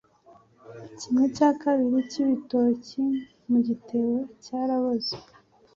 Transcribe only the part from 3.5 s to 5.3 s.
gitebo cyaraboze.